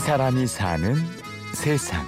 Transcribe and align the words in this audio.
사람이 0.00 0.46
사는 0.46 0.94
세상. 1.54 2.04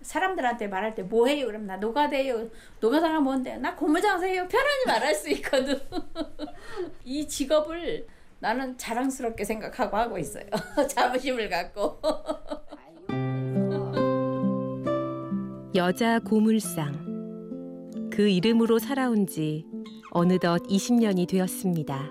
사람들한테 0.00 0.68
말할 0.68 0.94
때 0.94 1.02
뭐 1.02 1.26
해요? 1.26 1.46
그럼 1.46 1.66
나 1.66 1.76
노가다요. 1.76 2.48
노가다가 2.80 3.20
뭔데? 3.20 3.56
나 3.58 3.74
고무장사예요. 3.76 4.48
편안히 4.48 4.84
말할 4.86 5.14
수 5.14 5.28
있거든. 5.30 5.78
이 7.04 7.28
직업을 7.28 8.06
나는 8.40 8.78
자랑스럽게 8.78 9.44
생각하고 9.44 9.96
하고 9.96 10.18
있어요. 10.18 10.46
자부심을 10.88 11.48
갖고. 11.50 12.00
여자 15.74 16.18
고물상. 16.20 17.06
그 18.10 18.28
이름으로 18.28 18.78
살아온 18.78 19.26
지 19.26 19.66
어느덧 20.10 20.62
20년이 20.64 21.28
되었습니다. 21.28 22.10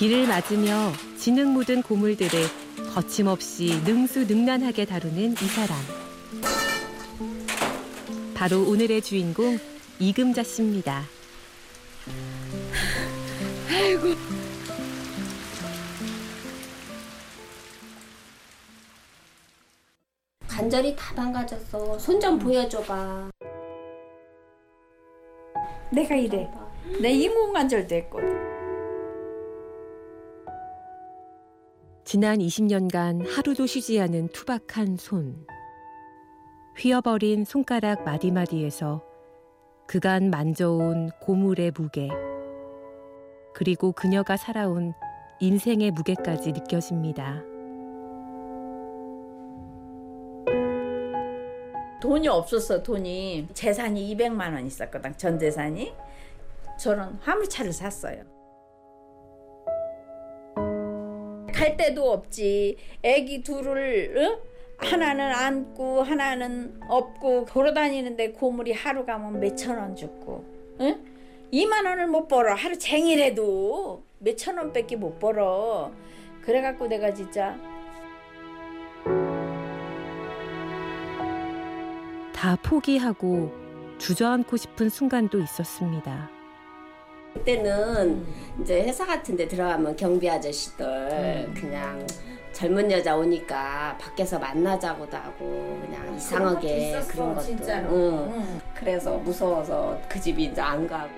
비를 0.00 0.26
맞으며 0.26 0.92
진흙 1.18 1.48
묻은 1.48 1.82
고물들을 1.82 2.30
거침없이 2.94 3.82
능수능란하게 3.84 4.86
다루는 4.86 5.32
이 5.32 5.34
사람. 5.34 5.76
바로 8.34 8.62
오늘의 8.62 9.02
주인공 9.02 9.58
이금자 9.98 10.42
씨입니다. 10.42 11.02
아이고. 13.68 14.14
관절이 20.48 20.96
다 20.96 21.12
망가졌어. 21.14 21.98
손 21.98 22.18
좀 22.18 22.38
보여줘봐. 22.38 23.30
내가 25.92 26.14
이래. 26.14 26.50
내 27.02 27.10
인공관절도 27.10 27.94
했거든. 27.94 28.39
지난 32.10 32.38
20년간 32.38 33.24
하루도 33.36 33.66
쉬지 33.66 34.00
않은 34.00 34.30
투박한 34.30 34.96
손. 34.96 35.46
휘어버린 36.76 37.44
손가락 37.44 38.02
마디마디에서 38.02 39.00
그간 39.86 40.28
만져온 40.28 41.10
고물의 41.20 41.70
무게. 41.70 42.08
그리고 43.54 43.92
그녀가 43.92 44.36
살아온 44.36 44.92
인생의 45.38 45.92
무게까지 45.92 46.50
느껴집니다. 46.50 47.44
돈이 52.02 52.26
없었어 52.26 52.82
돈이 52.82 53.50
재산이 53.54 54.16
200만 54.16 54.52
원 54.52 54.66
있었거든 54.66 55.16
전 55.16 55.38
재산이 55.38 55.94
저는 56.76 57.04
화물차를 57.20 57.72
샀어요 57.72 58.39
갈 61.60 61.76
데도 61.76 62.10
없지 62.10 62.78
애기 63.02 63.42
둘을 63.42 64.16
어? 64.16 64.40
하나는 64.78 65.30
안고 65.30 66.02
하나는 66.02 66.80
업고 66.88 67.44
돌아다니는데 67.44 68.32
고물이 68.32 68.72
하루 68.72 69.04
가면 69.04 69.38
몇천 69.40 69.76
원 69.76 69.94
줬고 69.94 70.44
응? 70.80 71.04
2만 71.52 71.84
원을 71.84 72.06
못 72.06 72.28
벌어 72.28 72.54
하루 72.54 72.78
쟁이라도 72.78 74.02
몇천 74.20 74.56
원밖에 74.56 74.96
못 74.96 75.18
벌어 75.18 75.92
그래갖고 76.40 76.86
내가 76.86 77.12
진짜 77.12 77.54
다 82.32 82.56
포기하고 82.62 83.52
주저앉고 83.98 84.56
싶은 84.56 84.88
순간도 84.88 85.38
있었습니다. 85.40 86.39
그때는 87.34 88.26
이제 88.60 88.82
회사 88.82 89.06
같은 89.06 89.36
데 89.36 89.46
들어가면 89.46 89.96
경비 89.96 90.28
아저씨들 90.28 91.52
그냥 91.54 92.06
젊은 92.52 92.90
여자 92.90 93.16
오니까 93.16 93.96
밖에서 93.98 94.38
만나자고도 94.38 95.16
하고 95.16 95.80
그냥 95.80 96.14
이상하게 96.16 96.88
있었어, 96.88 97.12
그런 97.12 97.34
것도 97.34 97.46
진짜로. 97.46 97.88
응. 97.94 98.32
응. 98.34 98.60
그래서 98.74 99.16
무서워서 99.18 100.00
그 100.08 100.20
집이 100.20 100.44
이제 100.44 100.60
안 100.60 100.86
가고 100.86 101.10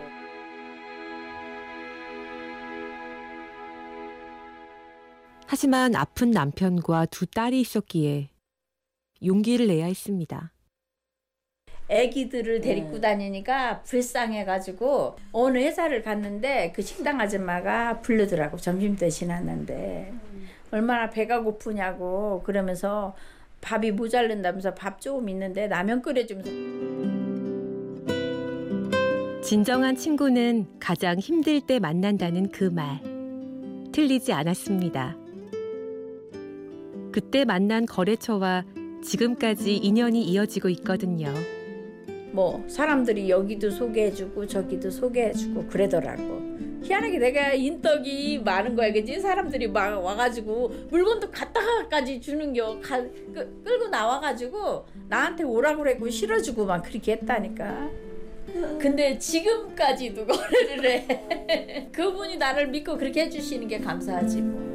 하지만 5.47 5.95
아픈 5.95 6.31
남편과 6.31 7.07
두 7.07 7.27
딸이 7.27 7.61
있었기에 7.61 8.31
용기를 9.25 9.67
내야 9.67 9.87
했습니다. 9.87 10.53
애기들을 11.93 12.63
데리고 12.63 12.93
네. 12.93 13.01
다니니까 13.03 13.83
불쌍해가지고 13.83 15.17
어느 15.33 15.59
회사를 15.59 16.03
갔는데 16.03 16.73
그 16.75 16.81
식당 16.81 17.21
아줌마가 17.21 18.01
부르더라고 18.01 18.57
점심 18.57 18.97
때 18.97 19.11
지났는데 19.11 20.13
얼마나 20.71 21.11
배가 21.11 21.43
고프냐고 21.43 22.43
그러면서 22.45 23.15
밥이 23.61 23.93
모자른다면서 23.93 24.75
밥 24.75 25.01
조금 25.01 25.29
있는데 25.29 25.69
라면 25.69 26.01
끓여주면서 26.01 26.51
진정한 29.43 29.97
친구는 29.97 30.67
가장 30.81 31.19
힘들 31.19 31.61
때 31.61 31.79
만난다는 31.79 32.51
그 32.51 32.65
말. 32.65 33.01
틀리지 33.93 34.33
않았습니다. 34.33 35.15
그때 37.13 37.45
만난 37.45 37.85
거래처와 37.85 38.65
지금까지 39.03 39.77
인연이 39.77 40.23
이어지고 40.25 40.71
있거든요. 40.71 41.35
뭐 42.33 42.65
사람들이 42.67 43.29
여기도 43.29 43.71
소개해주고 43.71 44.47
저기도 44.47 44.91
소개해주고 44.91 45.67
그러더라고. 45.67 46.53
희한하게 46.83 47.19
내가 47.19 47.53
인덕이 47.53 48.41
많은 48.45 48.75
거야 48.75 48.93
그지? 48.93 49.21
사람들이 49.21 49.69
막 49.69 50.03
와가지고 50.03 50.69
물건도 50.91 51.31
갖다가까지 51.31 52.21
주는 52.21 52.53
겨. 52.53 52.81
가, 52.81 53.01
끄, 53.01 53.63
끌고 53.65 53.89
나와가지고 53.89 54.87
나한테 55.09 55.45
오라고 55.45 55.83
그랬고 55.83 56.11
실어주고 56.11 56.65
막 56.65 56.83
그렇게 56.83 57.13
했다니까. 57.13 57.91
근데 58.81 59.17
지금까지도 59.19 60.27
거래를 60.27 60.85
해. 60.85 61.89
그분이 61.93 62.37
나를 62.39 62.67
믿고 62.69 62.97
그렇게 62.97 63.23
해주시는 63.23 63.69
게 63.69 63.79
감사하지 63.79 64.41
뭐. 64.43 64.72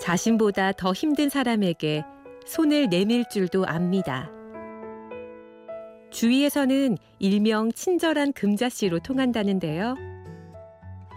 자신보다 0.00 0.72
더 0.72 0.92
힘든 0.92 1.28
사람에게 1.28 2.04
손을 2.46 2.88
내밀 2.88 3.24
줄도 3.28 3.66
압니다. 3.66 4.30
주위에서는 6.10 6.96
일명 7.18 7.70
친절한 7.72 8.32
금자씨로 8.32 9.00
통한다는데요. 9.00 9.96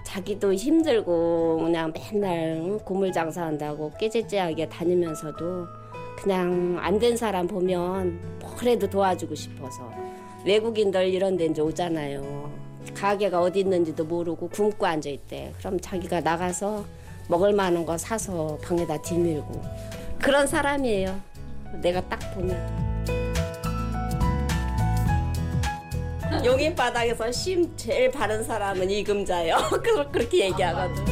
자기도 0.05 0.53
힘들고 0.53 1.59
그냥 1.63 1.93
맨날 1.93 2.77
고물 2.83 3.11
장사한다고 3.11 3.91
깨재재하게 3.97 4.67
다니면서도 4.67 5.67
그냥 6.17 6.77
안 6.81 6.99
된 6.99 7.15
사람 7.15 7.47
보면 7.47 8.19
뭐래도 8.41 8.89
도와주고 8.89 9.33
싶어서 9.35 9.89
외국인들 10.45 11.07
이런 11.07 11.37
데 11.37 11.45
이제 11.45 11.61
오잖아요. 11.61 12.51
가게가 12.93 13.39
어디 13.39 13.61
있는지도 13.61 14.03
모르고 14.03 14.49
굶고 14.49 14.85
앉아 14.85 15.09
있대. 15.09 15.53
그럼 15.59 15.79
자기가 15.79 16.19
나가서 16.19 16.83
먹을 17.27 17.53
만한 17.53 17.85
거 17.85 17.97
사서 17.97 18.57
방에다 18.63 19.01
뒤밀고 19.01 19.61
그런 20.19 20.45
사람이에요. 20.47 21.19
내가 21.81 22.01
딱 22.07 22.19
보면. 22.33 22.91
용인 26.45 26.75
바닥에서 26.75 27.31
심 27.31 27.75
제일 27.75 28.09
바른 28.09 28.43
사람은 28.43 28.89
이금자요. 28.89 29.57
그렇게 30.11 30.45
얘기하거든. 30.45 31.05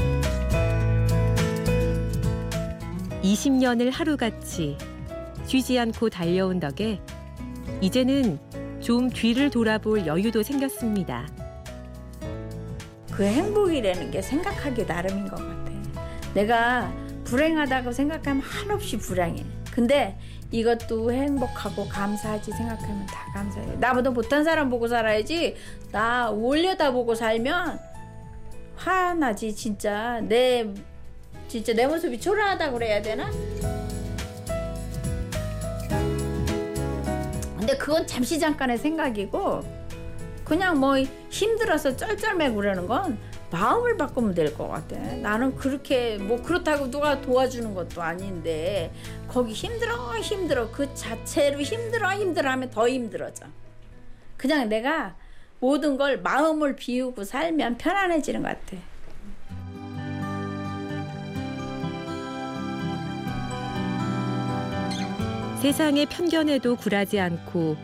20년을 3.21 3.91
하루같이 3.91 4.77
쉬지 5.45 5.77
않고 5.77 6.09
달려온 6.09 6.59
덕에 6.59 6.99
이제는 7.81 8.39
좀 8.79 9.09
뒤를 9.09 9.49
돌아볼 9.49 10.07
여유도 10.07 10.41
생겼습니다. 10.41 11.27
그 13.11 13.23
행복이라는 13.23 14.11
게 14.11 14.21
생각하기 14.21 14.85
나름인 14.85 15.27
것 15.27 15.35
같아. 15.35 15.68
내가 16.33 16.93
불행하다고 17.25 17.91
생각하면 17.91 18.41
한없이 18.41 18.97
불행해. 18.97 19.43
근데 19.71 20.17
이것도 20.51 21.11
행복하고 21.11 21.87
감사하지 21.87 22.51
생각하면 22.51 23.05
다 23.05 23.31
감사해. 23.33 23.75
나보다 23.79 24.09
못한 24.09 24.43
사람 24.43 24.69
보고 24.69 24.87
살아야지. 24.87 25.55
나 25.91 26.29
올려다 26.29 26.91
보고 26.91 27.13
살면 27.13 27.79
화나지 28.75 29.55
진짜. 29.55 30.19
내 30.21 30.67
진짜 31.47 31.73
내 31.73 31.87
모습이 31.87 32.19
초라하다 32.19 32.71
그래야 32.71 33.01
되나? 33.01 33.29
근데 37.57 37.77
그건 37.77 38.07
잠시 38.07 38.39
잠깐의 38.39 38.77
생각이고 38.77 39.63
그냥 40.45 40.79
뭐 40.79 40.97
힘들어서 41.29 41.95
쩔쩔매고 41.95 42.55
그러는 42.55 42.87
건 42.87 43.19
마음을 43.51 43.97
바꾸면 43.97 44.33
될 44.35 44.53
것 44.53 44.67
같아. 44.67 44.95
나는 45.17 45.55
그렇게 45.55 46.17
뭐 46.17 46.41
그렇다고 46.41 46.89
누가 46.91 47.19
도와주는 47.21 47.73
것도 47.73 48.01
아닌데 48.01 48.91
거기 49.27 49.53
힘들어 49.53 50.17
힘들어 50.19 50.69
그 50.71 50.93
자체로 50.93 51.61
힘들어 51.61 52.13
힘들어 52.13 52.51
하면 52.51 52.69
더 52.69 52.87
힘들어져. 52.87 53.45
그냥 54.37 54.69
내가 54.69 55.15
모든 55.59 55.97
걸 55.97 56.21
마음을 56.21 56.75
비우고 56.75 57.23
살면 57.23 57.77
편안해지는 57.77 58.41
것 58.43 58.49
같아. 58.49 58.77
세상의 65.61 66.05
편견에도 66.05 66.77
굴하지 66.77 67.19
않고 67.19 67.75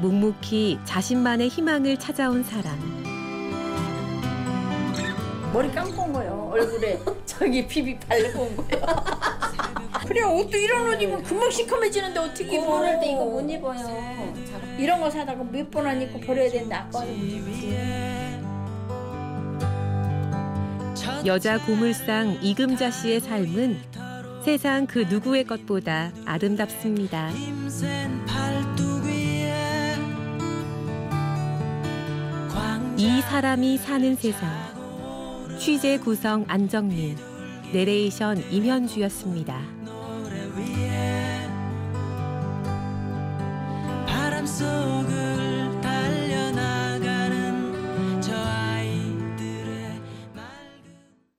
묵묵히 0.00 0.78
자신만의 0.84 1.48
희망을 1.48 1.96
찾아온 1.96 2.42
사람. 2.44 3.03
머리 5.54 5.70
감고 5.70 6.02
온 6.02 6.12
거예요. 6.12 6.50
얼굴에 6.52 6.98
저기 7.24 7.66
비비 7.66 7.96
바르고 8.00 8.42
온 8.42 8.56
거예요. 8.56 8.84
그래 10.06 10.22
옷도 10.22 10.56
이런 10.58 10.88
옷 10.88 11.00
입으면 11.00 11.22
금방 11.22 11.48
시커매지는데 11.50 12.18
어떻게 12.18 12.56
입어? 12.56 12.78
그럴 12.80 12.98
때 13.00 13.12
이거 13.12 13.24
못 13.24 13.48
입어요. 13.48 14.34
이런 14.78 15.00
거 15.00 15.08
사다가 15.08 15.44
몇 15.44 15.70
번 15.70 15.86
안 15.86 16.02
입고 16.02 16.20
버려야 16.20 16.50
되는데 16.50 16.74
아까워. 16.74 17.06
여자 21.24 21.58
고물상 21.58 22.38
이금자 22.42 22.90
씨의 22.90 23.20
삶은 23.20 23.78
세상 24.44 24.86
그 24.86 25.06
누구의 25.08 25.44
것보다 25.44 26.10
아름답습니다. 26.26 27.30
이 32.96 33.20
사람이 33.22 33.78
사는 33.78 34.16
세상. 34.16 34.73
취재 35.64 35.96
구성 35.96 36.44
안정민, 36.46 37.16
내레이션 37.72 38.36
임현주였습니다. 38.52 39.83